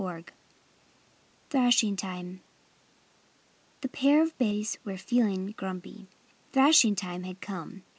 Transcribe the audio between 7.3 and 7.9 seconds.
come.